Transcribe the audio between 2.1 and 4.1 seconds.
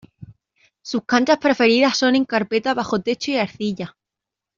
en carpeta bajo techo y arcilla.